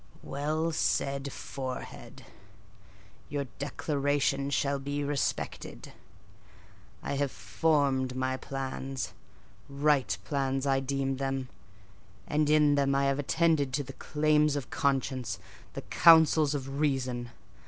"Well 0.23 0.71
said, 0.71 1.31
forehead; 1.31 2.25
your 3.29 3.43
declaration 3.59 4.49
shall 4.49 4.79
be 4.79 5.03
respected. 5.03 5.93
I 7.03 7.17
have 7.17 7.29
formed 7.31 8.15
my 8.15 8.35
plans—right 8.37 10.17
plans 10.25 10.65
I 10.65 10.79
deem 10.79 11.17
them—and 11.17 12.49
in 12.49 12.73
them 12.73 12.95
I 12.95 13.03
have 13.05 13.19
attended 13.19 13.73
to 13.73 13.83
the 13.83 13.93
claims 13.93 14.55
of 14.55 14.71
conscience, 14.71 15.37
the 15.73 15.83
counsels 15.83 16.55
of 16.55 16.79
reason. 16.79 17.29